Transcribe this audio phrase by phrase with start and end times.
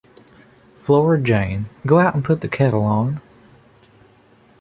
[0.77, 3.21] Flora Jane, go out and put the kettle on.